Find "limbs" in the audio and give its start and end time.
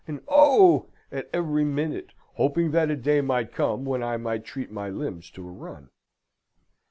4.89-5.29